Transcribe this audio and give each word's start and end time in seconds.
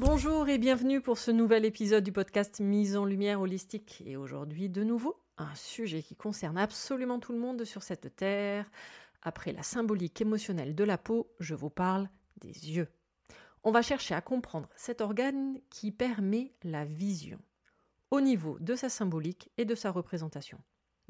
Bonjour 0.00 0.48
et 0.48 0.56
bienvenue 0.56 1.02
pour 1.02 1.18
ce 1.18 1.30
nouvel 1.30 1.66
épisode 1.66 2.02
du 2.02 2.10
podcast 2.10 2.58
Mise 2.58 2.96
en 2.96 3.04
lumière 3.04 3.42
holistique. 3.42 4.02
Et 4.06 4.16
aujourd'hui, 4.16 4.70
de 4.70 4.82
nouveau, 4.82 5.20
un 5.36 5.54
sujet 5.54 6.02
qui 6.02 6.16
concerne 6.16 6.56
absolument 6.56 7.18
tout 7.18 7.34
le 7.34 7.38
monde 7.38 7.64
sur 7.64 7.82
cette 7.82 8.16
terre. 8.16 8.64
Après 9.20 9.52
la 9.52 9.62
symbolique 9.62 10.18
émotionnelle 10.22 10.74
de 10.74 10.84
la 10.84 10.96
peau, 10.96 11.30
je 11.38 11.54
vous 11.54 11.68
parle 11.68 12.08
des 12.40 12.48
yeux. 12.48 12.88
On 13.62 13.72
va 13.72 13.82
chercher 13.82 14.14
à 14.14 14.22
comprendre 14.22 14.70
cet 14.74 15.02
organe 15.02 15.58
qui 15.68 15.92
permet 15.92 16.54
la 16.62 16.86
vision, 16.86 17.38
au 18.10 18.22
niveau 18.22 18.58
de 18.58 18.76
sa 18.76 18.88
symbolique 18.88 19.50
et 19.58 19.66
de 19.66 19.74
sa 19.74 19.90
représentation. 19.90 20.58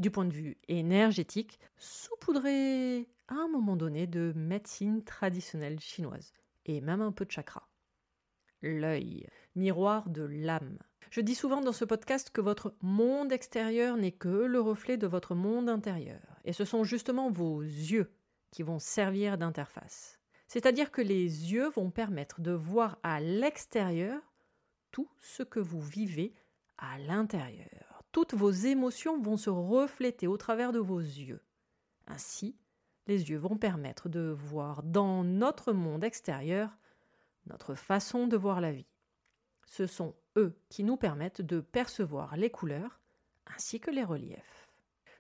Du 0.01 0.11
point 0.11 0.25
de 0.25 0.35
vue 0.35 0.59
énergétique, 0.67 1.61
saupoudré 1.77 3.09
à 3.29 3.35
un 3.35 3.47
moment 3.47 3.77
donné 3.77 4.09
de 4.09 4.33
médecine 4.35 5.05
traditionnelle 5.05 5.79
chinoise, 5.79 6.33
et 6.67 6.81
même 6.81 7.03
un 7.03 7.13
peu 7.13 7.25
de 7.25 7.31
chakra 7.31 7.70
l'œil, 8.63 9.27
miroir 9.55 10.09
de 10.09 10.23
l'âme. 10.23 10.79
Je 11.11 11.21
dis 11.21 11.35
souvent 11.35 11.61
dans 11.61 11.73
ce 11.73 11.85
podcast 11.85 12.31
que 12.31 12.41
votre 12.41 12.75
monde 12.83 13.33
extérieur 13.33 13.97
n'est 13.97 14.13
que 14.13 14.29
le 14.29 14.61
reflet 14.61 14.97
de 14.97 15.07
votre 15.07 15.35
monde 15.35 15.69
intérieur, 15.69 16.41
et 16.45 16.53
ce 16.53 16.65
sont 16.65 16.85
justement 16.85 17.31
vos 17.31 17.61
yeux 17.61 18.13
qui 18.51 18.63
vont 18.63 18.79
servir 18.79 19.39
d'interface. 19.39 20.21
C'est-à-dire 20.47 20.91
que 20.91 21.03
les 21.03 21.53
yeux 21.53 21.69
vont 21.71 21.91
permettre 21.91 22.41
de 22.41 22.53
voir 22.53 22.99
à 23.03 23.21
l'extérieur 23.21 24.21
tout 24.91 25.09
ce 25.19 25.43
que 25.43 25.61
vous 25.61 25.81
vivez 25.81 26.35
à 26.79 26.99
l'intérieur. 26.99 28.03
Toutes 28.13 28.35
vos 28.35 28.51
émotions 28.51 29.21
vont 29.21 29.37
se 29.37 29.51
refléter 29.51 30.27
au 30.27 30.37
travers 30.37 30.73
de 30.73 30.81
vos 30.81 30.99
yeux. 30.99 31.43
Ainsi, 32.09 32.57
les 33.07 33.31
yeux 33.31 33.39
vont 33.39 33.57
permettre 33.57 34.09
de 34.09 34.35
voir 34.37 34.83
dans 34.83 35.23
notre 35.23 35.73
monde 35.73 36.03
extérieur 36.03 36.77
notre 37.51 37.75
façon 37.75 38.27
de 38.27 38.37
voir 38.37 38.61
la 38.61 38.73
vie. 38.73 38.87
Ce 39.67 39.87
sont 39.87 40.15
eux 40.37 40.57
qui 40.69 40.85
nous 40.85 40.97
permettent 40.97 41.43
de 41.43 41.61
percevoir 41.61 42.37
les 42.37 42.51
couleurs 42.51 43.01
ainsi 43.47 43.81
que 43.81 43.91
les 43.91 44.05
reliefs. 44.05 44.69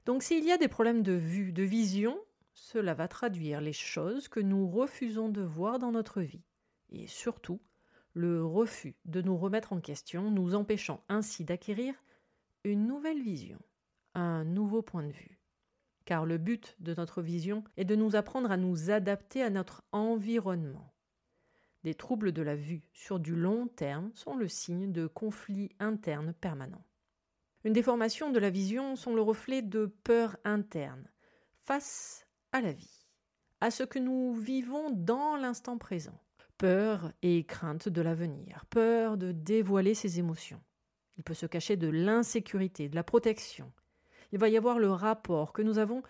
Donc 0.06 0.22
s'il 0.22 0.44
y 0.44 0.52
a 0.52 0.58
des 0.58 0.68
problèmes 0.68 1.02
de 1.02 1.12
vue, 1.12 1.52
de 1.52 1.62
vision, 1.62 2.18
cela 2.54 2.94
va 2.94 3.08
traduire 3.08 3.60
les 3.60 3.72
choses 3.72 4.28
que 4.28 4.40
nous 4.40 4.68
refusons 4.68 5.28
de 5.28 5.42
voir 5.42 5.78
dans 5.78 5.92
notre 5.92 6.20
vie, 6.20 6.44
et 6.90 7.06
surtout 7.06 7.60
le 8.14 8.44
refus 8.44 8.96
de 9.04 9.22
nous 9.22 9.36
remettre 9.36 9.72
en 9.72 9.80
question, 9.80 10.30
nous 10.30 10.54
empêchant 10.54 11.04
ainsi 11.08 11.44
d'acquérir 11.44 11.94
une 12.64 12.86
nouvelle 12.86 13.22
vision, 13.22 13.58
un 14.14 14.44
nouveau 14.44 14.82
point 14.82 15.04
de 15.04 15.12
vue. 15.12 15.38
Car 16.04 16.26
le 16.26 16.38
but 16.38 16.76
de 16.80 16.94
notre 16.94 17.22
vision 17.22 17.62
est 17.76 17.84
de 17.84 17.94
nous 17.94 18.16
apprendre 18.16 18.50
à 18.50 18.56
nous 18.56 18.90
adapter 18.90 19.42
à 19.42 19.50
notre 19.50 19.84
environnement, 19.92 20.92
des 21.84 21.94
troubles 21.94 22.32
de 22.32 22.42
la 22.42 22.56
vue 22.56 22.82
sur 22.92 23.18
du 23.18 23.34
long 23.34 23.66
terme 23.68 24.10
sont 24.14 24.36
le 24.36 24.48
signe 24.48 24.92
de 24.92 25.06
conflits 25.06 25.70
internes 25.78 26.34
permanents. 26.34 26.84
Une 27.64 27.72
déformation 27.72 28.30
de 28.30 28.38
la 28.38 28.50
vision 28.50 28.96
sont 28.96 29.14
le 29.14 29.22
reflet 29.22 29.62
de 29.62 29.86
peurs 30.04 30.36
internes 30.44 31.10
face 31.64 32.26
à 32.52 32.60
la 32.60 32.72
vie, 32.72 33.06
à 33.60 33.70
ce 33.70 33.82
que 33.82 33.98
nous 33.98 34.34
vivons 34.34 34.90
dans 34.90 35.36
l'instant 35.36 35.78
présent. 35.78 36.18
Peur 36.56 37.12
et 37.22 37.44
crainte 37.44 37.88
de 37.88 38.02
l'avenir, 38.02 38.66
peur 38.68 39.16
de 39.16 39.32
dévoiler 39.32 39.94
ses 39.94 40.18
émotions. 40.18 40.62
Il 41.16 41.24
peut 41.24 41.34
se 41.34 41.46
cacher 41.46 41.76
de 41.76 41.88
l'insécurité, 41.88 42.88
de 42.88 42.96
la 42.96 43.04
protection. 43.04 43.72
Il 44.32 44.38
va 44.38 44.48
y 44.48 44.56
avoir 44.56 44.78
le 44.78 44.90
rapport 44.90 45.52
que 45.52 45.62
nous 45.62 45.78
avons 45.78 46.02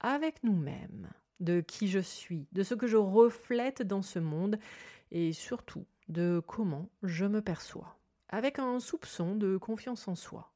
avec 0.00 0.42
nous-mêmes, 0.42 1.10
de 1.40 1.60
qui 1.60 1.88
je 1.88 1.98
suis, 1.98 2.46
de 2.52 2.62
ce 2.62 2.74
que 2.74 2.86
je 2.86 2.96
reflète 2.96 3.82
dans 3.82 4.02
ce 4.02 4.18
monde 4.18 4.58
et 5.10 5.32
surtout 5.32 5.86
de 6.08 6.42
comment 6.46 6.88
je 7.02 7.24
me 7.24 7.42
perçois, 7.42 7.98
avec 8.28 8.58
un 8.58 8.80
soupçon 8.80 9.34
de 9.34 9.56
confiance 9.56 10.08
en 10.08 10.14
soi. 10.14 10.52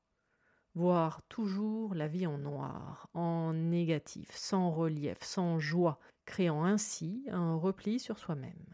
Voir 0.75 1.22
toujours 1.28 1.95
la 1.95 2.09
vie 2.09 2.27
en 2.27 2.39
noir, 2.39 3.09
en 3.15 3.53
négatif, 3.53 4.34
sans 4.34 4.71
relief, 4.71 5.19
sans 5.22 5.61
joie, 5.61 6.00
créant 6.25 6.65
ainsi 6.65 7.25
un 7.31 7.55
repli 7.55 8.01
sur 8.01 8.19
soi-même. 8.19 8.66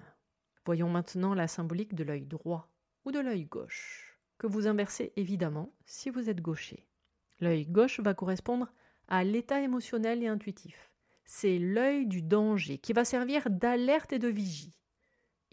Voyons 0.65 0.89
maintenant 0.89 1.35
la 1.35 1.49
symbolique 1.49 1.95
de 1.95 2.05
l'œil 2.05 2.25
droit 2.25 2.71
ou 3.05 3.13
de 3.13 3.19
l'œil 3.19 3.45
gauche, 3.45 4.19
que 4.39 4.47
vous 4.47 4.67
inversez 4.67 5.13
évidemment 5.17 5.75
si 5.85 6.09
vous 6.09 6.31
êtes 6.31 6.41
gaucher. 6.41 6.87
L'œil 7.41 7.67
gauche 7.67 8.01
va 8.01 8.15
correspondre 8.15 8.73
à 9.09 9.25
l'état 9.25 9.61
émotionnel 9.61 10.23
et 10.23 10.29
intuitif. 10.29 10.91
C'est 11.33 11.61
l'œil 11.61 12.07
du 12.07 12.23
danger 12.23 12.79
qui 12.79 12.93
va 12.93 13.05
servir 13.05 13.49
d'alerte 13.51 14.13
et 14.13 14.19
de 14.19 14.27
vigie. 14.27 14.77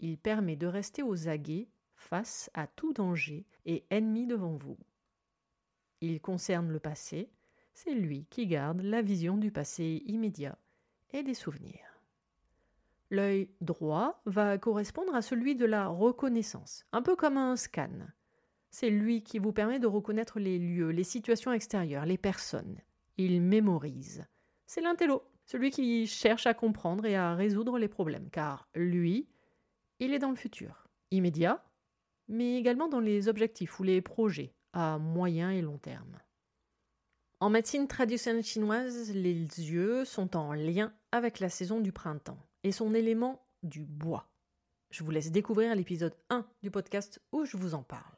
Il 0.00 0.18
permet 0.18 0.56
de 0.56 0.66
rester 0.66 1.04
aux 1.04 1.28
aguets 1.28 1.68
face 1.94 2.50
à 2.52 2.66
tout 2.66 2.92
danger 2.92 3.46
et 3.64 3.84
ennemi 3.88 4.26
devant 4.26 4.56
vous. 4.56 4.76
Il 6.00 6.20
concerne 6.20 6.68
le 6.68 6.80
passé, 6.80 7.30
c'est 7.74 7.94
lui 7.94 8.26
qui 8.28 8.48
garde 8.48 8.80
la 8.80 9.02
vision 9.02 9.36
du 9.36 9.52
passé 9.52 10.02
immédiat 10.06 10.58
et 11.12 11.22
des 11.22 11.32
souvenirs. 11.32 12.02
L'œil 13.10 13.48
droit 13.60 14.20
va 14.26 14.58
correspondre 14.58 15.14
à 15.14 15.22
celui 15.22 15.54
de 15.54 15.64
la 15.64 15.86
reconnaissance, 15.86 16.86
un 16.90 17.02
peu 17.02 17.14
comme 17.14 17.36
un 17.36 17.54
scan. 17.54 18.08
C'est 18.72 18.90
lui 18.90 19.22
qui 19.22 19.38
vous 19.38 19.52
permet 19.52 19.78
de 19.78 19.86
reconnaître 19.86 20.40
les 20.40 20.58
lieux, 20.58 20.90
les 20.90 21.04
situations 21.04 21.52
extérieures, 21.52 22.04
les 22.04 22.18
personnes. 22.18 22.80
Il 23.16 23.40
mémorise. 23.40 24.26
C'est 24.66 24.80
l'intello, 24.80 25.22
celui 25.48 25.72
qui 25.72 26.06
cherche 26.06 26.46
à 26.46 26.54
comprendre 26.54 27.04
et 27.06 27.16
à 27.16 27.34
résoudre 27.34 27.76
les 27.76 27.88
problèmes, 27.88 28.30
car 28.30 28.68
lui 28.76 29.26
il 29.98 30.14
est 30.14 30.20
dans 30.20 30.30
le 30.30 30.36
futur, 30.36 30.86
immédiat 31.10 31.64
mais 32.28 32.56
également 32.56 32.88
dans 32.88 33.00
les 33.00 33.28
objectifs 33.28 33.80
ou 33.80 33.82
les 33.82 34.00
projets 34.02 34.54
à 34.72 34.98
moyen 34.98 35.50
et 35.50 35.62
long 35.62 35.78
terme. 35.78 36.20
En 37.40 37.50
médecine 37.50 37.88
traditionnelle 37.88 38.44
chinoise, 38.44 39.12
les 39.14 39.32
yeux 39.32 40.04
sont 40.04 40.36
en 40.36 40.52
lien 40.52 40.92
avec 41.12 41.40
la 41.40 41.48
saison 41.48 41.80
du 41.80 41.92
printemps 41.92 42.38
et 42.64 42.72
son 42.72 42.94
élément 42.94 43.46
du 43.62 43.84
bois. 43.84 44.28
Je 44.90 45.04
vous 45.04 45.10
laisse 45.10 45.30
découvrir 45.30 45.74
l'épisode 45.74 46.16
1 46.30 46.46
du 46.62 46.70
podcast 46.70 47.20
où 47.32 47.44
je 47.44 47.56
vous 47.56 47.74
en 47.74 47.82
parle. 47.82 48.16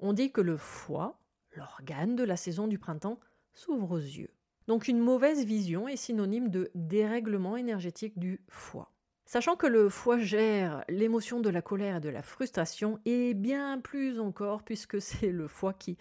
On 0.00 0.12
dit 0.12 0.32
que 0.32 0.40
le 0.40 0.56
foie, 0.56 1.20
l'organe 1.52 2.16
de 2.16 2.24
la 2.24 2.36
saison 2.36 2.66
du 2.66 2.78
printemps, 2.78 3.20
s'ouvre 3.52 3.92
aux 3.92 3.98
yeux. 3.98 4.34
Donc 4.66 4.88
une 4.88 4.98
mauvaise 4.98 5.44
vision 5.44 5.88
est 5.88 5.96
synonyme 5.96 6.48
de 6.48 6.70
dérèglement 6.74 7.56
énergétique 7.56 8.18
du 8.18 8.40
foie. 8.48 8.90
Sachant 9.26 9.56
que 9.56 9.66
le 9.66 9.88
foie 9.88 10.18
gère 10.18 10.84
l'émotion 10.88 11.40
de 11.40 11.50
la 11.50 11.62
colère 11.62 11.96
et 11.96 12.00
de 12.00 12.08
la 12.08 12.22
frustration, 12.22 12.98
et 13.04 13.34
bien 13.34 13.80
plus 13.80 14.20
encore 14.20 14.62
puisque 14.62 15.00
c'est 15.02 15.30
le 15.30 15.48
foie 15.48 15.74
qui 15.74 15.96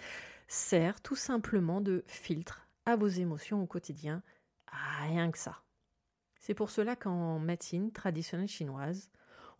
sert 0.47 1.01
tout 1.01 1.15
simplement 1.15 1.81
de 1.81 2.03
filtre 2.05 2.67
à 2.85 2.95
vos 2.95 3.07
émotions 3.07 3.61
au 3.61 3.65
quotidien, 3.65 4.21
rien 4.67 5.31
que 5.31 5.37
ça. 5.37 5.61
C'est 6.39 6.53
pour 6.53 6.69
cela 6.69 6.95
qu'en 6.95 7.39
médecine 7.39 7.91
traditionnelle 7.91 8.49
chinoise, 8.49 9.09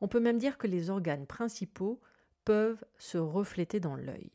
on 0.01 0.09
peut 0.09 0.19
même 0.19 0.37
dire 0.37 0.57
que 0.57 0.67
les 0.67 0.89
organes 0.89 1.25
principaux 1.25 2.01
peuvent 2.43 2.83
se 2.97 3.17
refléter 3.17 3.79
dans 3.79 3.95
l'œil. 3.95 4.31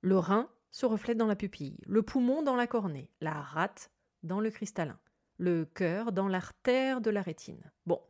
Le 0.00 0.18
rein 0.18 0.48
se 0.70 0.86
reflète 0.86 1.18
dans 1.18 1.26
la 1.26 1.36
pupille, 1.36 1.78
le 1.86 2.02
poumon 2.02 2.42
dans 2.42 2.56
la 2.56 2.66
cornée, 2.66 3.10
la 3.20 3.40
rate 3.40 3.90
dans 4.22 4.40
le 4.40 4.50
cristallin, 4.50 4.98
le 5.38 5.64
cœur 5.64 6.12
dans 6.12 6.28
l'artère 6.28 7.00
de 7.00 7.10
la 7.10 7.22
rétine. 7.22 7.70
Bon, 7.86 8.00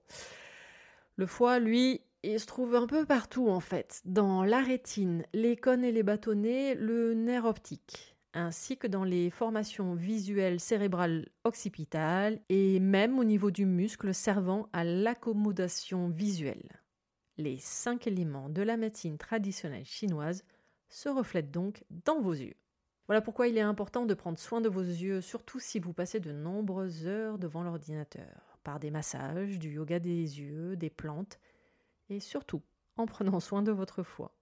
le 1.16 1.26
foie, 1.26 1.58
lui, 1.58 2.00
il 2.22 2.38
se 2.38 2.46
trouve 2.46 2.74
un 2.74 2.86
peu 2.86 3.06
partout 3.06 3.48
en 3.48 3.60
fait, 3.60 4.02
dans 4.04 4.44
la 4.44 4.60
rétine, 4.60 5.24
les 5.32 5.56
cônes 5.56 5.84
et 5.84 5.92
les 5.92 6.02
bâtonnets, 6.02 6.74
le 6.74 7.14
nerf 7.14 7.46
optique, 7.46 8.16
ainsi 8.34 8.76
que 8.76 8.86
dans 8.86 9.04
les 9.04 9.30
formations 9.30 9.94
visuelles 9.94 10.60
cérébrales 10.60 11.28
occipitales 11.44 12.40
et 12.48 12.78
même 12.78 13.18
au 13.18 13.24
niveau 13.24 13.50
du 13.50 13.64
muscle 13.64 14.12
servant 14.14 14.68
à 14.72 14.84
l'accommodation 14.84 16.08
visuelle. 16.08 16.82
Les 17.38 17.58
cinq 17.58 18.06
éléments 18.06 18.50
de 18.50 18.62
la 18.62 18.76
médecine 18.76 19.16
traditionnelle 19.16 19.86
chinoise 19.86 20.44
se 20.90 21.08
reflètent 21.08 21.50
donc 21.50 21.84
dans 21.90 22.20
vos 22.20 22.32
yeux. 22.32 22.56
Voilà 23.06 23.22
pourquoi 23.22 23.48
il 23.48 23.56
est 23.56 23.62
important 23.62 24.06
de 24.06 24.14
prendre 24.14 24.38
soin 24.38 24.60
de 24.60 24.68
vos 24.68 24.82
yeux, 24.82 25.20
surtout 25.20 25.58
si 25.58 25.80
vous 25.80 25.92
passez 25.92 26.20
de 26.20 26.32
nombreuses 26.32 27.06
heures 27.06 27.38
devant 27.38 27.62
l'ordinateur, 27.62 28.58
par 28.62 28.78
des 28.78 28.90
massages, 28.90 29.58
du 29.58 29.70
yoga 29.70 29.98
des 29.98 30.40
yeux, 30.40 30.76
des 30.76 30.90
plantes, 30.90 31.40
et 32.08 32.20
surtout 32.20 32.62
en 32.96 33.06
prenant 33.06 33.40
soin 33.40 33.62
de 33.62 33.72
votre 33.72 34.02
foie. 34.02 34.34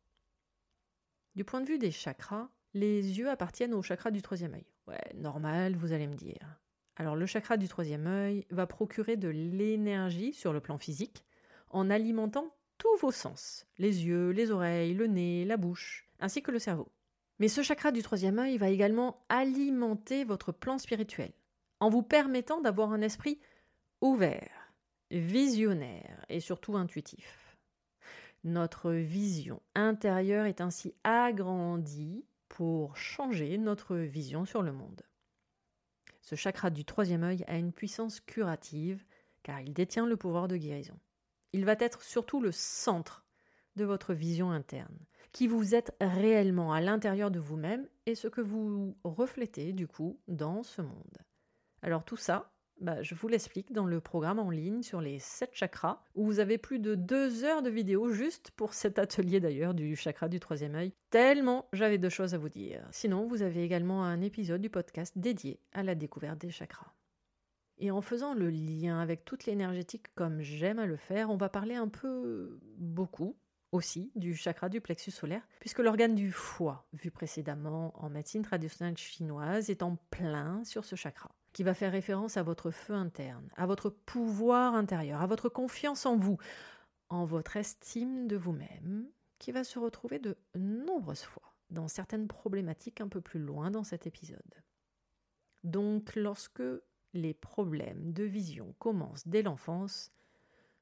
Du 1.34 1.44
point 1.44 1.60
de 1.60 1.66
vue 1.68 1.78
des 1.78 1.90
chakras, 1.90 2.48
les 2.74 3.18
yeux 3.18 3.30
appartiennent 3.30 3.74
au 3.74 3.82
chakra 3.82 4.10
du 4.10 4.22
troisième 4.22 4.54
œil. 4.54 4.66
Ouais, 4.86 5.14
normal, 5.14 5.76
vous 5.76 5.92
allez 5.92 6.06
me 6.06 6.16
dire. 6.16 6.60
Alors 6.96 7.14
le 7.14 7.26
chakra 7.26 7.56
du 7.56 7.68
troisième 7.68 8.06
œil 8.06 8.44
va 8.50 8.66
procurer 8.66 9.16
de 9.16 9.28
l'énergie 9.28 10.32
sur 10.32 10.52
le 10.52 10.60
plan 10.60 10.78
physique 10.78 11.24
en 11.70 11.90
alimentant 11.90 12.54
tous 12.76 12.96
vos 12.96 13.12
sens, 13.12 13.66
les 13.78 14.04
yeux, 14.04 14.30
les 14.30 14.50
oreilles, 14.50 14.94
le 14.94 15.06
nez, 15.06 15.44
la 15.44 15.56
bouche, 15.56 16.07
ainsi 16.20 16.42
que 16.42 16.50
le 16.50 16.58
cerveau. 16.58 16.90
Mais 17.38 17.48
ce 17.48 17.62
chakra 17.62 17.92
du 17.92 18.02
troisième 18.02 18.38
œil 18.38 18.58
va 18.58 18.68
également 18.68 19.24
alimenter 19.28 20.24
votre 20.24 20.52
plan 20.52 20.78
spirituel, 20.78 21.32
en 21.80 21.88
vous 21.88 22.02
permettant 22.02 22.60
d'avoir 22.60 22.92
un 22.92 23.00
esprit 23.00 23.40
ouvert, 24.00 24.72
visionnaire 25.10 26.24
et 26.28 26.40
surtout 26.40 26.76
intuitif. 26.76 27.56
Notre 28.44 28.92
vision 28.92 29.60
intérieure 29.74 30.46
est 30.46 30.60
ainsi 30.60 30.94
agrandie 31.04 32.24
pour 32.48 32.96
changer 32.96 33.58
notre 33.58 33.96
vision 33.96 34.44
sur 34.44 34.62
le 34.62 34.72
monde. 34.72 35.02
Ce 36.20 36.34
chakra 36.34 36.70
du 36.70 36.84
troisième 36.84 37.24
œil 37.24 37.44
a 37.46 37.56
une 37.56 37.72
puissance 37.72 38.20
curative 38.20 39.04
car 39.42 39.60
il 39.60 39.72
détient 39.72 40.06
le 40.06 40.16
pouvoir 40.16 40.48
de 40.48 40.56
guérison. 40.56 40.98
Il 41.52 41.64
va 41.64 41.74
être 41.78 42.02
surtout 42.02 42.40
le 42.40 42.52
centre 42.52 43.24
de 43.76 43.84
votre 43.84 44.12
vision 44.12 44.50
interne, 44.50 44.98
qui 45.32 45.46
vous 45.46 45.74
êtes 45.74 45.94
réellement 46.00 46.72
à 46.72 46.80
l'intérieur 46.80 47.30
de 47.30 47.38
vous-même 47.38 47.86
et 48.06 48.14
ce 48.14 48.28
que 48.28 48.40
vous 48.40 48.96
reflétez 49.04 49.72
du 49.72 49.86
coup 49.86 50.18
dans 50.28 50.62
ce 50.62 50.82
monde. 50.82 51.18
Alors 51.82 52.04
tout 52.04 52.16
ça, 52.16 52.52
bah, 52.80 53.02
je 53.02 53.14
vous 53.14 53.26
l'explique 53.26 53.72
dans 53.72 53.86
le 53.86 54.00
programme 54.00 54.38
en 54.38 54.50
ligne 54.50 54.82
sur 54.82 55.00
les 55.00 55.18
7 55.18 55.50
chakras, 55.52 56.00
où 56.14 56.24
vous 56.24 56.38
avez 56.38 56.58
plus 56.58 56.78
de 56.78 56.94
2 56.94 57.44
heures 57.44 57.62
de 57.62 57.70
vidéo 57.70 58.10
juste 58.10 58.52
pour 58.52 58.72
cet 58.72 58.98
atelier 58.98 59.40
d'ailleurs 59.40 59.74
du 59.74 59.96
chakra 59.96 60.28
du 60.28 60.38
troisième 60.38 60.76
œil, 60.76 60.92
tellement 61.10 61.66
j'avais 61.72 61.98
de 61.98 62.08
choses 62.08 62.34
à 62.34 62.38
vous 62.38 62.48
dire. 62.48 62.86
Sinon, 62.92 63.26
vous 63.26 63.42
avez 63.42 63.64
également 63.64 64.04
un 64.04 64.20
épisode 64.20 64.60
du 64.60 64.70
podcast 64.70 65.12
dédié 65.16 65.60
à 65.72 65.82
la 65.82 65.96
découverte 65.96 66.38
des 66.38 66.50
chakras. 66.50 66.94
Et 67.78 67.90
en 67.90 68.00
faisant 68.00 68.34
le 68.34 68.50
lien 68.50 69.00
avec 69.00 69.24
toute 69.24 69.46
l'énergétique 69.46 70.14
comme 70.14 70.40
j'aime 70.40 70.78
à 70.78 70.86
le 70.86 70.96
faire, 70.96 71.30
on 71.30 71.36
va 71.36 71.48
parler 71.48 71.74
un 71.74 71.88
peu 71.88 72.58
beaucoup 72.76 73.36
aussi 73.72 74.10
du 74.14 74.34
chakra 74.34 74.68
du 74.68 74.80
plexus 74.80 75.10
solaire, 75.10 75.46
puisque 75.60 75.80
l'organe 75.80 76.14
du 76.14 76.32
foie, 76.32 76.86
vu 76.92 77.10
précédemment 77.10 77.92
en 78.02 78.08
médecine 78.08 78.42
traditionnelle 78.42 78.96
chinoise, 78.96 79.70
est 79.70 79.82
en 79.82 79.96
plein 80.10 80.64
sur 80.64 80.84
ce 80.84 80.96
chakra, 80.96 81.30
qui 81.52 81.62
va 81.62 81.74
faire 81.74 81.92
référence 81.92 82.36
à 82.36 82.42
votre 82.42 82.70
feu 82.70 82.94
interne, 82.94 83.48
à 83.56 83.66
votre 83.66 83.90
pouvoir 83.90 84.74
intérieur, 84.74 85.20
à 85.20 85.26
votre 85.26 85.48
confiance 85.48 86.06
en 86.06 86.16
vous, 86.16 86.38
en 87.10 87.24
votre 87.24 87.56
estime 87.56 88.26
de 88.26 88.36
vous-même, 88.36 89.08
qui 89.38 89.52
va 89.52 89.64
se 89.64 89.78
retrouver 89.78 90.18
de 90.18 90.36
nombreuses 90.54 91.22
fois 91.22 91.54
dans 91.70 91.88
certaines 91.88 92.28
problématiques 92.28 93.00
un 93.00 93.08
peu 93.08 93.20
plus 93.20 93.40
loin 93.40 93.70
dans 93.70 93.84
cet 93.84 94.06
épisode. 94.06 94.62
Donc 95.64 96.16
lorsque 96.16 96.62
les 97.12 97.34
problèmes 97.34 98.12
de 98.12 98.24
vision 98.24 98.74
commencent 98.78 99.28
dès 99.28 99.42
l'enfance, 99.42 100.12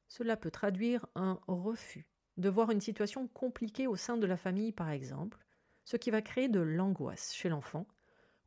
cela 0.08 0.36
peut 0.36 0.50
traduire 0.50 1.06
un 1.14 1.40
refus 1.48 2.06
de 2.36 2.48
voir 2.48 2.70
une 2.70 2.80
situation 2.80 3.28
compliquée 3.28 3.86
au 3.86 3.96
sein 3.96 4.16
de 4.16 4.26
la 4.26 4.36
famille, 4.36 4.72
par 4.72 4.90
exemple, 4.90 5.38
ce 5.84 5.96
qui 5.96 6.10
va 6.10 6.22
créer 6.22 6.48
de 6.48 6.60
l'angoisse 6.60 7.32
chez 7.34 7.48
l'enfant, 7.48 7.86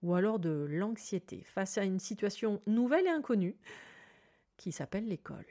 ou 0.02 0.14
alors 0.14 0.40
de 0.40 0.68
l'anxiété 0.70 1.44
face 1.44 1.78
à 1.78 1.84
une 1.84 2.00
situation 2.00 2.62
nouvelle 2.68 3.08
et 3.08 3.10
inconnue 3.10 3.58
qui 4.58 4.72
s'appelle 4.72 5.08
l'école. 5.08 5.46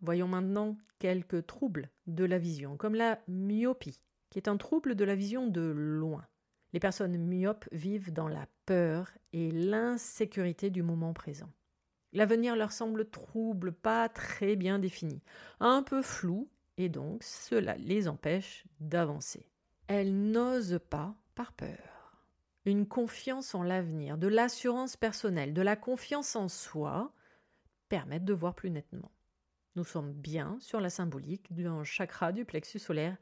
Voyons 0.00 0.28
maintenant 0.28 0.76
quelques 0.98 1.46
troubles 1.46 1.90
de 2.06 2.24
la 2.24 2.38
vision, 2.38 2.76
comme 2.76 2.94
la 2.94 3.20
myopie, 3.28 4.00
qui 4.30 4.38
est 4.38 4.48
un 4.48 4.56
trouble 4.56 4.94
de 4.94 5.04
la 5.04 5.14
vision 5.14 5.46
de 5.46 5.60
loin. 5.60 6.26
Les 6.72 6.80
personnes 6.80 7.16
myopes 7.16 7.68
vivent 7.72 8.12
dans 8.12 8.28
la 8.28 8.46
peur 8.66 9.10
et 9.32 9.50
l'insécurité 9.50 10.70
du 10.70 10.82
moment 10.82 11.14
présent. 11.14 11.50
L'avenir 12.12 12.56
leur 12.56 12.72
semble 12.72 13.08
trouble, 13.08 13.72
pas 13.72 14.08
très 14.08 14.56
bien 14.56 14.78
défini, 14.78 15.22
un 15.60 15.82
peu 15.82 16.02
flou 16.02 16.48
et 16.78 16.88
donc 16.88 17.22
cela 17.22 17.76
les 17.76 18.08
empêche 18.08 18.64
d'avancer. 18.80 19.50
Elles 19.88 20.14
n'osent 20.14 20.80
pas 20.88 21.14
par 21.34 21.52
peur. 21.52 22.16
Une 22.64 22.86
confiance 22.86 23.54
en 23.54 23.62
l'avenir, 23.62 24.16
de 24.16 24.28
l'assurance 24.28 24.96
personnelle, 24.96 25.52
de 25.52 25.62
la 25.62 25.76
confiance 25.76 26.36
en 26.36 26.48
soi 26.48 27.12
permettent 27.88 28.24
de 28.24 28.32
voir 28.32 28.54
plus 28.54 28.70
nettement. 28.70 29.10
Nous 29.74 29.84
sommes 29.84 30.12
bien 30.12 30.56
sur 30.60 30.80
la 30.80 30.90
symbolique 30.90 31.52
d'un 31.52 31.84
chakra 31.84 32.32
du 32.32 32.44
plexus 32.44 32.78
solaire 32.78 33.16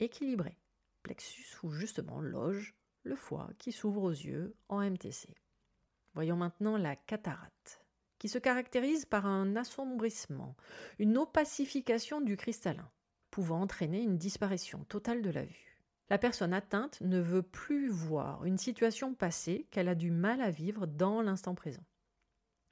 équilibré, 0.00 0.56
plexus 1.02 1.56
où 1.62 1.70
justement 1.70 2.20
loge 2.20 2.74
le 3.04 3.14
foie 3.14 3.48
qui 3.58 3.72
s'ouvre 3.72 4.02
aux 4.02 4.10
yeux 4.10 4.54
en 4.68 4.80
MTC. 4.80 5.34
Voyons 6.14 6.36
maintenant 6.36 6.76
la 6.76 6.96
cataracte 6.96 7.84
qui 8.18 8.28
se 8.28 8.38
caractérise 8.38 9.04
par 9.04 9.26
un 9.26 9.56
assombrissement, 9.56 10.56
une 10.98 11.18
opacification 11.18 12.20
du 12.20 12.36
cristallin, 12.36 12.90
pouvant 13.30 13.60
entraîner 13.60 14.02
une 14.02 14.18
disparition 14.18 14.84
totale 14.84 15.22
de 15.22 15.30
la 15.30 15.44
vue. 15.44 15.78
La 16.10 16.18
personne 16.18 16.54
atteinte 16.54 17.00
ne 17.02 17.20
veut 17.20 17.42
plus 17.42 17.88
voir 17.88 18.44
une 18.44 18.58
situation 18.58 19.14
passée 19.14 19.66
qu'elle 19.70 19.88
a 19.88 19.94
du 19.94 20.10
mal 20.10 20.40
à 20.40 20.50
vivre 20.50 20.86
dans 20.86 21.20
l'instant 21.20 21.54
présent. 21.54 21.84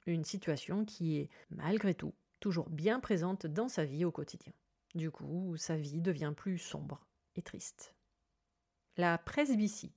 Une 0.07 0.25
situation 0.25 0.85
qui 0.85 1.17
est, 1.17 1.29
malgré 1.49 1.93
tout, 1.93 2.13
toujours 2.39 2.69
bien 2.69 2.99
présente 2.99 3.45
dans 3.45 3.67
sa 3.67 3.85
vie 3.85 4.05
au 4.05 4.11
quotidien. 4.11 4.53
Du 4.95 5.11
coup, 5.11 5.55
sa 5.57 5.75
vie 5.75 6.01
devient 6.01 6.33
plus 6.35 6.57
sombre 6.57 7.05
et 7.35 7.41
triste. 7.41 7.93
La 8.95 9.17
presbytie. 9.17 9.93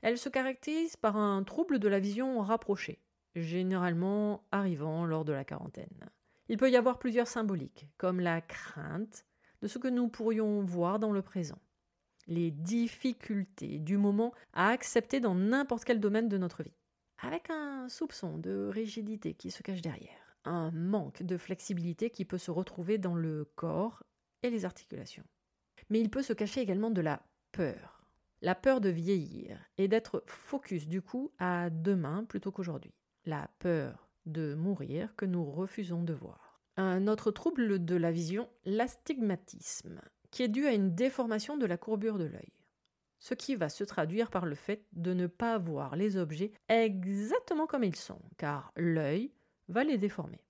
Elle 0.00 0.16
se 0.16 0.28
caractérise 0.28 0.96
par 0.96 1.16
un 1.16 1.42
trouble 1.42 1.78
de 1.78 1.88
la 1.88 1.98
vision 1.98 2.40
rapprochée, 2.40 3.00
généralement 3.36 4.44
arrivant 4.50 5.04
lors 5.04 5.24
de 5.24 5.32
la 5.32 5.44
quarantaine. 5.44 6.10
Il 6.48 6.56
peut 6.56 6.70
y 6.70 6.76
avoir 6.76 6.98
plusieurs 6.98 7.26
symboliques, 7.26 7.88
comme 7.98 8.20
la 8.20 8.40
crainte 8.40 9.24
de 9.62 9.68
ce 9.68 9.78
que 9.78 9.88
nous 9.88 10.08
pourrions 10.08 10.62
voir 10.62 10.98
dans 10.98 11.12
le 11.12 11.22
présent, 11.22 11.58
les 12.26 12.50
difficultés 12.50 13.78
du 13.78 13.96
moment 13.96 14.32
à 14.52 14.68
accepter 14.68 15.20
dans 15.20 15.34
n'importe 15.34 15.84
quel 15.84 16.00
domaine 16.00 16.28
de 16.28 16.38
notre 16.38 16.62
vie, 16.62 16.76
avec 17.18 17.50
un 17.50 17.88
soupçon 17.88 18.38
de 18.38 18.68
rigidité 18.72 19.34
qui 19.34 19.50
se 19.50 19.62
cache 19.62 19.82
derrière, 19.82 20.36
un 20.44 20.70
manque 20.70 21.22
de 21.22 21.36
flexibilité 21.36 22.10
qui 22.10 22.24
peut 22.24 22.38
se 22.38 22.50
retrouver 22.50 22.98
dans 22.98 23.14
le 23.14 23.50
corps 23.56 24.04
et 24.42 24.50
les 24.50 24.64
articulations. 24.64 25.24
Mais 25.90 26.00
il 26.00 26.10
peut 26.10 26.22
se 26.22 26.32
cacher 26.32 26.60
également 26.60 26.90
de 26.90 27.00
la 27.00 27.22
peur. 27.52 28.04
La 28.42 28.54
peur 28.54 28.80
de 28.80 28.90
vieillir 28.90 29.58
et 29.78 29.88
d'être 29.88 30.22
focus 30.26 30.86
du 30.86 31.00
coup 31.00 31.32
à 31.38 31.70
demain 31.70 32.24
plutôt 32.24 32.52
qu'aujourd'hui. 32.52 32.92
La 33.26 33.50
peur 33.58 34.08
de 34.24 34.54
mourir 34.54 35.14
que 35.16 35.26
nous 35.26 35.44
refusons 35.44 36.04
de 36.04 36.12
voir. 36.12 36.60
Un 36.76 37.08
autre 37.08 37.32
trouble 37.32 37.84
de 37.84 37.96
la 37.96 38.12
vision, 38.12 38.48
l'astigmatisme, 38.64 40.00
qui 40.30 40.44
est 40.44 40.48
dû 40.48 40.64
à 40.66 40.72
une 40.72 40.94
déformation 40.94 41.56
de 41.56 41.66
la 41.66 41.76
courbure 41.76 42.18
de 42.18 42.24
l'œil. 42.24 42.52
Ce 43.18 43.34
qui 43.34 43.56
va 43.56 43.68
se 43.68 43.82
traduire 43.82 44.30
par 44.30 44.46
le 44.46 44.54
fait 44.54 44.86
de 44.92 45.12
ne 45.12 45.26
pas 45.26 45.58
voir 45.58 45.96
les 45.96 46.16
objets 46.16 46.52
exactement 46.68 47.66
comme 47.66 47.82
ils 47.82 47.96
sont, 47.96 48.22
car 48.36 48.72
l'œil 48.76 49.32
va 49.66 49.82
les 49.82 49.98
déformer. 49.98 50.44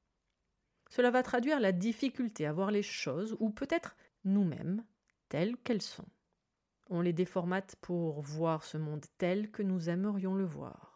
Cela 0.91 1.11
va 1.11 1.23
traduire 1.23 1.61
la 1.61 1.73
difficulté 1.73 2.45
à 2.45 2.53
voir 2.53 2.71
les 2.71 2.83
choses, 2.83 3.37
ou 3.41 3.49
peut-être 3.49 3.97
nous-mêmes, 4.25 4.85
telles 5.31 5.57
qu'elles 5.57 5.81
sont. 5.81 6.09
On 6.91 7.01
les 7.01 7.15
déformate 7.15 7.77
pour 7.81 8.21
voir 8.21 8.65
ce 8.65 8.77
monde 8.77 9.07
tel 9.17 9.51
que 9.51 9.63
nous 9.63 9.89
aimerions 9.89 10.35
le 10.35 10.45
voir. 10.45 10.96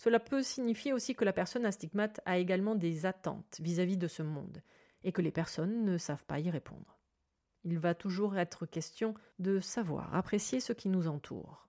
Cela 0.00 0.18
peut 0.18 0.42
signifier 0.42 0.94
aussi 0.94 1.14
que 1.14 1.26
la 1.26 1.32
personne 1.34 1.66
astigmate 1.66 2.22
a 2.24 2.38
également 2.38 2.74
des 2.74 3.04
attentes 3.04 3.58
vis-à-vis 3.60 3.98
de 3.98 4.08
ce 4.08 4.22
monde, 4.22 4.62
et 5.04 5.12
que 5.12 5.20
les 5.20 5.30
personnes 5.30 5.84
ne 5.84 5.98
savent 5.98 6.24
pas 6.24 6.40
y 6.40 6.48
répondre. 6.48 6.98
Il 7.64 7.78
va 7.78 7.94
toujours 7.94 8.38
être 8.38 8.64
question 8.64 9.12
de 9.40 9.60
savoir 9.60 10.14
apprécier 10.14 10.58
ce 10.60 10.72
qui 10.72 10.88
nous 10.88 11.06
entoure, 11.06 11.68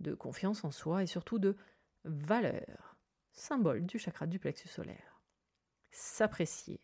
de 0.00 0.12
confiance 0.12 0.64
en 0.64 0.72
soi 0.72 1.04
et 1.04 1.06
surtout 1.06 1.38
de 1.38 1.54
valeur, 2.02 2.96
symbole 3.30 3.86
du 3.86 4.00
chakra 4.00 4.26
du 4.26 4.40
plexus 4.40 4.66
solaire. 4.66 5.22
S'apprécier 5.92 6.80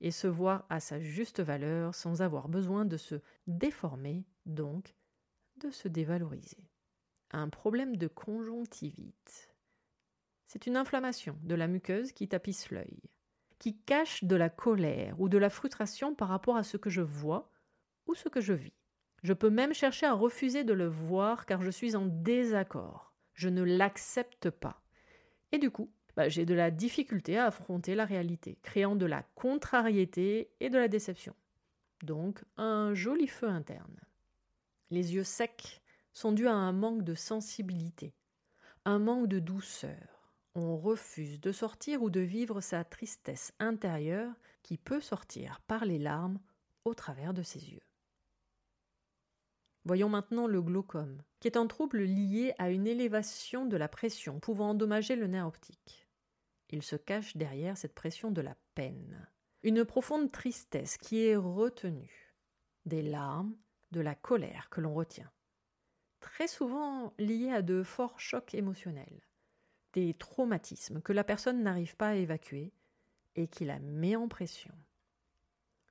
et 0.00 0.12
se 0.12 0.28
voir 0.28 0.64
à 0.68 0.78
sa 0.78 1.00
juste 1.00 1.40
valeur 1.40 1.92
sans 1.92 2.22
avoir 2.22 2.48
besoin 2.48 2.84
de 2.84 2.98
se 2.98 3.16
déformer, 3.48 4.24
donc 4.46 4.94
de 5.56 5.72
se 5.72 5.88
dévaloriser. 5.88 6.70
Un 7.32 7.48
problème 7.48 7.96
de 7.96 8.06
conjonctivite. 8.06 9.53
C'est 10.54 10.68
une 10.68 10.76
inflammation 10.76 11.36
de 11.42 11.56
la 11.56 11.66
muqueuse 11.66 12.12
qui 12.12 12.28
tapisse 12.28 12.70
l'œil, 12.70 13.00
qui 13.58 13.76
cache 13.76 14.22
de 14.22 14.36
la 14.36 14.48
colère 14.48 15.20
ou 15.20 15.28
de 15.28 15.36
la 15.36 15.50
frustration 15.50 16.14
par 16.14 16.28
rapport 16.28 16.56
à 16.56 16.62
ce 16.62 16.76
que 16.76 16.90
je 16.90 17.00
vois 17.00 17.50
ou 18.06 18.14
ce 18.14 18.28
que 18.28 18.40
je 18.40 18.52
vis. 18.52 18.72
Je 19.24 19.32
peux 19.32 19.50
même 19.50 19.74
chercher 19.74 20.06
à 20.06 20.12
refuser 20.12 20.62
de 20.62 20.72
le 20.72 20.86
voir 20.86 21.44
car 21.46 21.60
je 21.60 21.72
suis 21.72 21.96
en 21.96 22.06
désaccord. 22.06 23.12
Je 23.32 23.48
ne 23.48 23.64
l'accepte 23.64 24.48
pas. 24.48 24.80
Et 25.50 25.58
du 25.58 25.72
coup, 25.72 25.90
bah, 26.14 26.28
j'ai 26.28 26.46
de 26.46 26.54
la 26.54 26.70
difficulté 26.70 27.36
à 27.36 27.46
affronter 27.46 27.96
la 27.96 28.04
réalité, 28.04 28.56
créant 28.62 28.94
de 28.94 29.06
la 29.06 29.24
contrariété 29.34 30.52
et 30.60 30.70
de 30.70 30.78
la 30.78 30.86
déception. 30.86 31.34
Donc 32.04 32.44
un 32.56 32.94
joli 32.94 33.26
feu 33.26 33.48
interne. 33.48 33.98
Les 34.90 35.16
yeux 35.16 35.24
secs 35.24 35.82
sont 36.12 36.30
dus 36.30 36.46
à 36.46 36.54
un 36.54 36.70
manque 36.70 37.02
de 37.02 37.16
sensibilité, 37.16 38.14
un 38.84 39.00
manque 39.00 39.26
de 39.26 39.40
douceur. 39.40 40.13
On 40.54 40.76
refuse 40.76 41.40
de 41.40 41.50
sortir 41.50 42.02
ou 42.02 42.10
de 42.10 42.20
vivre 42.20 42.60
sa 42.60 42.84
tristesse 42.84 43.52
intérieure 43.58 44.32
qui 44.62 44.78
peut 44.78 45.00
sortir 45.00 45.60
par 45.66 45.84
les 45.84 45.98
larmes 45.98 46.38
au 46.84 46.94
travers 46.94 47.34
de 47.34 47.42
ses 47.42 47.70
yeux. 47.70 47.82
Voyons 49.84 50.08
maintenant 50.08 50.46
le 50.46 50.62
glaucome, 50.62 51.22
qui 51.40 51.48
est 51.48 51.58
un 51.58 51.66
trouble 51.66 52.02
lié 52.02 52.54
à 52.58 52.70
une 52.70 52.86
élévation 52.86 53.66
de 53.66 53.76
la 53.76 53.88
pression 53.88 54.40
pouvant 54.40 54.70
endommager 54.70 55.16
le 55.16 55.26
nerf 55.26 55.46
optique. 55.46 56.08
Il 56.70 56.82
se 56.82 56.96
cache 56.96 57.36
derrière 57.36 57.76
cette 57.76 57.94
pression 57.94 58.30
de 58.30 58.40
la 58.40 58.56
peine, 58.74 59.28
une 59.62 59.84
profonde 59.84 60.32
tristesse 60.32 60.96
qui 60.96 61.26
est 61.26 61.36
retenue, 61.36 62.34
des 62.86 63.02
larmes, 63.02 63.56
de 63.90 64.00
la 64.00 64.14
colère 64.14 64.68
que 64.70 64.80
l'on 64.80 64.94
retient, 64.94 65.30
très 66.20 66.48
souvent 66.48 67.12
liée 67.18 67.50
à 67.50 67.62
de 67.62 67.82
forts 67.82 68.18
chocs 68.18 68.54
émotionnels, 68.54 69.20
des 69.94 70.12
traumatismes 70.14 71.00
que 71.00 71.12
la 71.12 71.24
personne 71.24 71.62
n'arrive 71.62 71.96
pas 71.96 72.08
à 72.08 72.14
évacuer 72.14 72.72
et 73.36 73.48
qui 73.48 73.64
la 73.64 73.78
met 73.78 74.16
en 74.16 74.28
pression. 74.28 74.74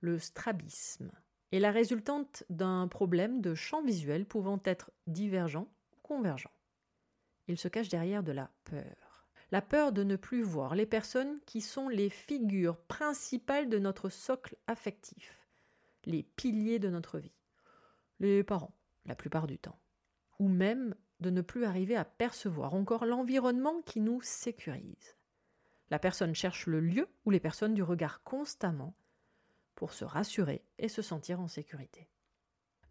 Le 0.02 0.20
strabisme, 0.20 1.12
est 1.54 1.60
la 1.60 1.72
résultante 1.72 2.44
d'un 2.50 2.88
problème 2.88 3.40
de 3.40 3.54
champ 3.54 3.84
visuel 3.84 4.26
pouvant 4.26 4.60
être 4.66 4.90
divergent 5.06 5.68
ou 5.92 5.96
convergent. 6.02 6.52
Il 7.48 7.60
se 7.60 7.68
cache 7.68 7.90
derrière 7.90 8.24
de 8.24 8.32
la 8.32 8.50
peur. 8.64 9.28
La 9.52 9.62
peur 9.62 9.92
de 9.92 10.04
ne 10.04 10.16
plus 10.16 10.42
voir 10.42 10.74
les 10.74 10.88
personnes 10.88 11.40
qui 11.46 11.62
sont 11.62 11.90
les 11.90 12.10
figures 12.10 12.78
principales 12.78 13.70
de 13.70 13.78
notre 13.78 14.10
socle 14.10 14.58
affectif, 14.66 15.48
les 16.06 16.24
piliers 16.24 16.80
de 16.80 16.90
notre 16.90 17.20
vie. 17.20 17.36
Les 18.20 18.44
parents, 18.44 18.74
la 19.06 19.14
plupart 19.14 19.46
du 19.46 19.60
temps. 19.60 19.78
Ou 20.40 20.48
même 20.48 20.96
de 21.24 21.32
ne 21.32 21.42
plus 21.42 21.66
arriver 21.66 21.96
à 21.96 22.06
percevoir 22.06 22.76
encore 22.76 23.06
l'environnement 23.06 23.82
qui 23.82 24.02
nous 24.02 24.22
sécurise. 24.22 25.16
La 25.90 25.98
personne 25.98 26.36
cherche 26.36 26.68
le 26.68 26.80
lieu 26.80 27.08
où 27.26 27.32
les 27.32 27.40
personnes 27.40 27.74
du 27.74 27.82
regard 27.82 28.22
constamment 28.24 28.96
pour 29.74 29.94
se 29.94 30.06
rassurer 30.06 30.64
et 30.78 30.90
se 30.90 31.02
sentir 31.02 31.40
en 31.40 31.48
sécurité. 31.48 32.08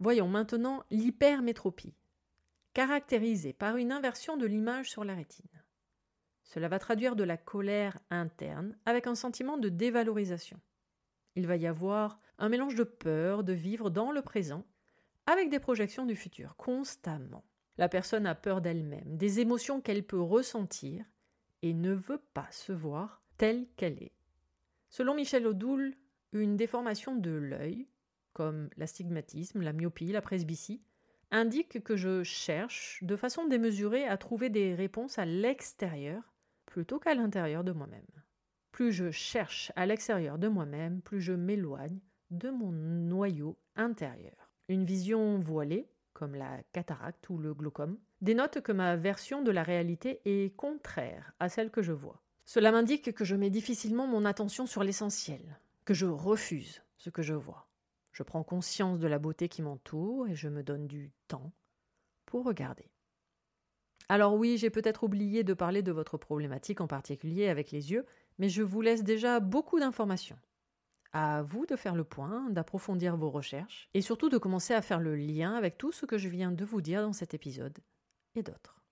Voyons 0.00 0.26
maintenant 0.26 0.82
l'hypermétropie, 0.90 1.94
caractérisée 2.72 3.52
par 3.52 3.76
une 3.76 3.92
inversion 3.92 4.36
de 4.36 4.46
l'image 4.46 4.90
sur 4.90 5.04
la 5.04 5.14
rétine. 5.14 5.62
Cela 6.42 6.68
va 6.68 6.78
traduire 6.78 7.14
de 7.14 7.24
la 7.24 7.36
colère 7.36 7.98
interne 8.10 8.76
avec 8.84 9.06
un 9.06 9.14
sentiment 9.14 9.58
de 9.58 9.68
dévalorisation. 9.68 10.60
Il 11.36 11.46
va 11.46 11.56
y 11.56 11.66
avoir 11.66 12.18
un 12.38 12.48
mélange 12.48 12.74
de 12.74 12.84
peur 12.84 13.44
de 13.44 13.52
vivre 13.52 13.90
dans 13.90 14.10
le 14.10 14.22
présent 14.22 14.66
avec 15.26 15.50
des 15.50 15.60
projections 15.60 16.06
du 16.06 16.16
futur 16.16 16.56
constamment. 16.56 17.44
La 17.78 17.88
personne 17.88 18.26
a 18.26 18.34
peur 18.34 18.60
d'elle-même, 18.60 19.16
des 19.16 19.40
émotions 19.40 19.80
qu'elle 19.80 20.04
peut 20.04 20.20
ressentir 20.20 21.04
et 21.62 21.72
ne 21.72 21.92
veut 21.92 22.22
pas 22.34 22.48
se 22.50 22.72
voir 22.72 23.22
telle 23.38 23.66
qu'elle 23.76 24.02
est. 24.02 24.12
Selon 24.90 25.14
Michel 25.14 25.46
Odoul, 25.46 25.94
une 26.32 26.56
déformation 26.56 27.16
de 27.16 27.30
l'œil, 27.30 27.88
comme 28.32 28.68
l'astigmatisme, 28.76 29.62
la 29.62 29.72
myopie, 29.72 30.12
la 30.12 30.22
presbytie, 30.22 30.82
indique 31.30 31.82
que 31.82 31.96
je 31.96 32.22
cherche 32.22 33.02
de 33.02 33.16
façon 33.16 33.46
démesurée 33.46 34.06
à 34.06 34.18
trouver 34.18 34.50
des 34.50 34.74
réponses 34.74 35.18
à 35.18 35.24
l'extérieur 35.24 36.34
plutôt 36.66 36.98
qu'à 36.98 37.14
l'intérieur 37.14 37.64
de 37.64 37.72
moi-même. 37.72 38.06
Plus 38.70 38.92
je 38.92 39.10
cherche 39.10 39.72
à 39.76 39.86
l'extérieur 39.86 40.38
de 40.38 40.48
moi-même, 40.48 41.02
plus 41.02 41.20
je 41.20 41.32
m'éloigne 41.32 42.00
de 42.30 42.50
mon 42.50 42.72
noyau 42.72 43.58
intérieur. 43.76 44.50
Une 44.68 44.84
vision 44.84 45.38
voilée, 45.38 45.88
comme 46.12 46.34
la 46.34 46.62
cataracte 46.72 47.28
ou 47.28 47.38
le 47.38 47.54
glaucome, 47.54 47.98
dénote 48.20 48.60
que 48.60 48.72
ma 48.72 48.96
version 48.96 49.42
de 49.42 49.50
la 49.50 49.62
réalité 49.62 50.20
est 50.24 50.54
contraire 50.56 51.32
à 51.40 51.48
celle 51.48 51.70
que 51.70 51.82
je 51.82 51.92
vois. 51.92 52.22
Cela 52.44 52.72
m'indique 52.72 53.12
que 53.12 53.24
je 53.24 53.36
mets 53.36 53.50
difficilement 53.50 54.06
mon 54.06 54.24
attention 54.24 54.66
sur 54.66 54.82
l'essentiel, 54.82 55.58
que 55.84 55.94
je 55.94 56.06
refuse 56.06 56.82
ce 56.96 57.10
que 57.10 57.22
je 57.22 57.34
vois. 57.34 57.68
Je 58.12 58.22
prends 58.22 58.42
conscience 58.42 58.98
de 58.98 59.08
la 59.08 59.18
beauté 59.18 59.48
qui 59.48 59.62
m'entoure 59.62 60.28
et 60.28 60.34
je 60.34 60.48
me 60.48 60.62
donne 60.62 60.86
du 60.86 61.12
temps 61.28 61.52
pour 62.26 62.44
regarder. 62.44 62.90
Alors 64.08 64.34
oui, 64.34 64.58
j'ai 64.58 64.70
peut-être 64.70 65.04
oublié 65.04 65.44
de 65.44 65.54
parler 65.54 65.82
de 65.82 65.92
votre 65.92 66.18
problématique 66.18 66.80
en 66.80 66.86
particulier 66.86 67.48
avec 67.48 67.70
les 67.70 67.92
yeux, 67.92 68.04
mais 68.38 68.48
je 68.48 68.62
vous 68.62 68.82
laisse 68.82 69.04
déjà 69.04 69.40
beaucoup 69.40 69.80
d'informations. 69.80 70.38
À 71.12 71.42
vous 71.42 71.66
de 71.66 71.76
faire 71.76 71.94
le 71.94 72.04
point, 72.04 72.48
d'approfondir 72.50 73.16
vos 73.16 73.30
recherches 73.30 73.90
et 73.92 74.00
surtout 74.00 74.30
de 74.30 74.38
commencer 74.38 74.72
à 74.72 74.80
faire 74.80 74.98
le 74.98 75.14
lien 75.14 75.54
avec 75.54 75.76
tout 75.76 75.92
ce 75.92 76.06
que 76.06 76.16
je 76.16 76.28
viens 76.28 76.52
de 76.52 76.64
vous 76.64 76.80
dire 76.80 77.02
dans 77.02 77.12
cet 77.12 77.34
épisode 77.34 77.78
et 78.34 78.42
d'autres. 78.42 78.82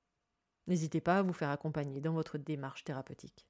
N'hésitez 0.67 1.01
pas 1.01 1.19
à 1.19 1.23
vous 1.23 1.33
faire 1.33 1.51
accompagner 1.51 2.01
dans 2.01 2.13
votre 2.13 2.37
démarche 2.37 2.85
thérapeutique. 2.85 3.47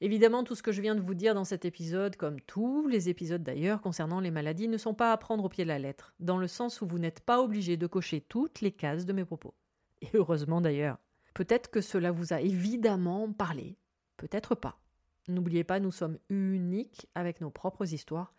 Évidemment, 0.00 0.42
tout 0.42 0.54
ce 0.54 0.62
que 0.62 0.72
je 0.72 0.82
viens 0.82 0.94
de 0.94 1.00
vous 1.00 1.14
dire 1.14 1.34
dans 1.34 1.44
cet 1.44 1.64
épisode, 1.64 2.16
comme 2.16 2.40
tous 2.40 2.88
les 2.88 3.08
épisodes 3.08 3.42
d'ailleurs 3.42 3.80
concernant 3.80 4.20
les 4.20 4.30
maladies, 4.32 4.68
ne 4.68 4.76
sont 4.76 4.94
pas 4.94 5.12
à 5.12 5.16
prendre 5.16 5.44
au 5.44 5.48
pied 5.48 5.64
de 5.64 5.68
la 5.68 5.78
lettre, 5.78 6.14
dans 6.18 6.38
le 6.38 6.48
sens 6.48 6.80
où 6.80 6.86
vous 6.86 6.98
n'êtes 6.98 7.20
pas 7.20 7.40
obligé 7.40 7.76
de 7.76 7.86
cocher 7.86 8.20
toutes 8.20 8.60
les 8.60 8.72
cases 8.72 9.06
de 9.06 9.12
mes 9.12 9.24
propos. 9.24 9.54
Et 10.00 10.08
heureusement 10.14 10.60
d'ailleurs. 10.60 10.98
Peut-être 11.34 11.70
que 11.70 11.80
cela 11.80 12.10
vous 12.10 12.32
a 12.32 12.40
évidemment 12.40 13.32
parlé, 13.32 13.78
peut-être 14.16 14.54
pas. 14.54 14.81
N'oubliez 15.28 15.64
pas, 15.64 15.80
nous 15.80 15.92
sommes 15.92 16.18
uniques 16.28 17.06
avec 17.14 17.40
nos 17.40 17.50
propres 17.50 17.92
histoires 17.92 18.34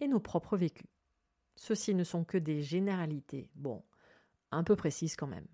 et 0.00 0.08
nos 0.08 0.20
propres 0.20 0.56
vécus. 0.56 0.86
Ceux-ci 1.56 1.94
ne 1.94 2.04
sont 2.04 2.24
que 2.24 2.38
des 2.38 2.62
généralités, 2.62 3.50
bon, 3.56 3.82
un 4.52 4.62
peu 4.62 4.76
précises 4.76 5.16
quand 5.16 5.26
même. 5.26 5.46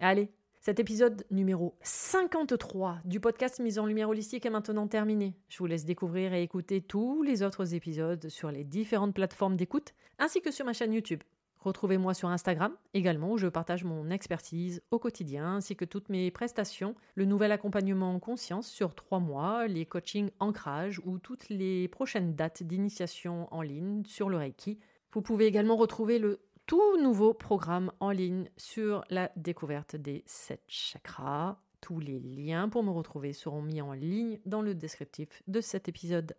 Allez, 0.00 0.30
cet 0.60 0.78
épisode 0.78 1.24
numéro 1.30 1.76
53 1.82 3.00
du 3.04 3.18
podcast 3.18 3.58
Mise 3.58 3.78
en 3.78 3.86
Lumière 3.86 4.10
Holistique 4.10 4.46
est 4.46 4.50
maintenant 4.50 4.86
terminé. 4.86 5.34
Je 5.48 5.58
vous 5.58 5.66
laisse 5.66 5.84
découvrir 5.84 6.34
et 6.34 6.42
écouter 6.42 6.80
tous 6.82 7.22
les 7.22 7.42
autres 7.42 7.74
épisodes 7.74 8.28
sur 8.28 8.50
les 8.50 8.64
différentes 8.64 9.14
plateformes 9.14 9.56
d'écoute, 9.56 9.94
ainsi 10.18 10.40
que 10.40 10.50
sur 10.50 10.66
ma 10.66 10.72
chaîne 10.72 10.92
YouTube. 10.92 11.22
Retrouvez-moi 11.64 12.12
sur 12.12 12.28
Instagram 12.28 12.74
également 12.92 13.30
où 13.30 13.38
je 13.38 13.46
partage 13.46 13.84
mon 13.84 14.10
expertise 14.10 14.82
au 14.90 14.98
quotidien 14.98 15.54
ainsi 15.54 15.76
que 15.76 15.84
toutes 15.84 16.08
mes 16.08 16.32
prestations, 16.32 16.96
le 17.14 17.24
nouvel 17.24 17.52
accompagnement 17.52 18.12
en 18.12 18.18
conscience 18.18 18.66
sur 18.66 18.96
trois 18.96 19.20
mois, 19.20 19.68
les 19.68 19.86
coachings 19.86 20.30
ancrage 20.40 21.00
ou 21.04 21.20
toutes 21.20 21.48
les 21.50 21.86
prochaines 21.86 22.34
dates 22.34 22.64
d'initiation 22.64 23.46
en 23.54 23.62
ligne 23.62 24.02
sur 24.04 24.28
le 24.28 24.38
Reiki. 24.38 24.80
Vous 25.12 25.22
pouvez 25.22 25.46
également 25.46 25.76
retrouver 25.76 26.18
le 26.18 26.40
tout 26.66 27.00
nouveau 27.00 27.32
programme 27.32 27.92
en 28.00 28.10
ligne 28.10 28.50
sur 28.56 29.04
la 29.08 29.30
découverte 29.36 29.94
des 29.94 30.24
sept 30.26 30.64
chakras. 30.66 31.58
Tous 31.80 32.00
les 32.00 32.18
liens 32.18 32.68
pour 32.68 32.82
me 32.82 32.90
retrouver 32.90 33.32
seront 33.32 33.62
mis 33.62 33.80
en 33.80 33.92
ligne 33.92 34.40
dans 34.46 34.62
le 34.62 34.74
descriptif 34.74 35.42
de 35.46 35.60
cet 35.60 35.88
épisode. 35.88 36.34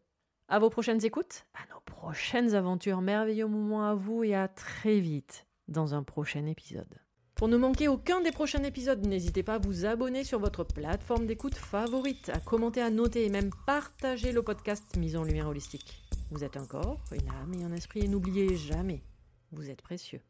À 0.50 0.60
vos 0.60 0.70
prochaines 0.70 1.04
écoutes, 1.06 1.46
à 1.54 1.74
nos 1.74 1.80
prochaines 1.82 2.54
aventures, 2.54 3.02
merveilleux 3.02 3.48
moments 3.48 3.86
à 3.86 3.96
vous 3.96 4.24
et 4.24 4.36
à 4.36 4.48
très 4.48 5.00
vite 5.00 5.48
dans 5.70 5.96
un 5.96 6.04
prochain 6.04 6.46
épisode. 6.46 7.00
Pour 7.36 7.48
ne 7.48 7.58
manquer 7.58 7.88
aucun 7.88 8.22
des 8.22 8.32
prochains 8.32 8.64
épisodes, 8.64 9.06
n'hésitez 9.06 9.42
pas 9.42 9.56
à 9.56 9.60
vous 9.60 9.86
abonner 9.86 10.24
sur 10.24 10.40
votre 10.40 10.64
plateforme 10.64 11.26
d'écoute 11.26 11.56
favorite, 11.56 12.30
à 12.30 12.40
commenter, 12.40 12.82
à 12.82 12.90
noter 12.90 13.26
et 13.26 13.30
même 13.30 13.52
partager 13.66 14.32
le 14.32 14.44
podcast 14.44 14.96
Mise 14.98 15.16
en 15.16 15.24
Lumière 15.24 15.48
Holistique. 15.48 16.04
Vous 16.30 16.44
êtes 16.44 16.58
un 16.58 16.66
corps, 16.66 17.00
une 17.12 17.30
âme 17.30 17.54
et 17.54 17.64
un 17.64 17.74
esprit 17.74 18.02
et 18.02 18.08
n'oubliez 18.08 18.56
jamais, 18.56 19.02
vous 19.52 19.70
êtes 19.70 19.82
précieux. 19.82 20.22